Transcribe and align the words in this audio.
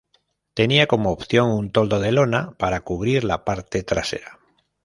Tenía 0.55 0.87
como 0.87 1.11
opción 1.11 1.51
un 1.51 1.69
toldo 1.71 1.99
de 1.99 2.11
lona 2.11 2.55
para 2.57 2.81
cubrir 2.81 3.23
la 3.23 3.45
parte 3.45 3.83
trasera. 3.83 4.39